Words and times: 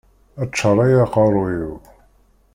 Ččaṛ 0.49 0.77
ay 0.85 0.93
aqeṛṛuy-iw! 1.05 1.75